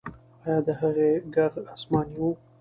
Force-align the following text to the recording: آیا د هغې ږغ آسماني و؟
آیا 0.45 0.57
د 0.67 0.69
هغې 0.79 1.09
ږغ 1.33 1.53
آسماني 1.73 2.17
و؟ 2.21 2.25